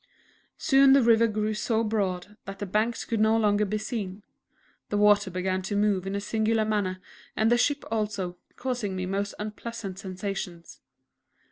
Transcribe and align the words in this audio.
Soon 0.57 0.93
the 0.93 1.03
river 1.03 1.27
grew 1.27 1.53
so 1.53 1.83
broad 1.83 2.35
that 2.45 2.57
the 2.57 2.65
banks 2.65 3.05
could 3.05 3.19
no 3.19 3.37
longer 3.37 3.65
be 3.65 3.77
seen. 3.77 4.23
The 4.89 4.97
water 4.97 5.29
began 5.29 5.61
to 5.61 5.75
move 5.75 6.07
in 6.07 6.15
a 6.15 6.19
singular 6.19 6.65
manner, 6.65 6.99
and 7.35 7.51
the 7.51 7.57
ship 7.59 7.83
also, 7.91 8.39
causing 8.55 8.95
me 8.95 9.05
most 9.05 9.35
unpleasant 9.37 9.99
sensations. 9.99 10.79